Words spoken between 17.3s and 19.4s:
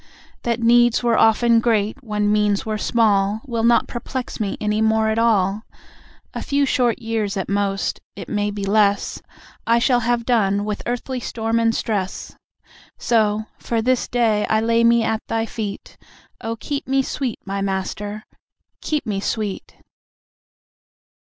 my Master! Keep me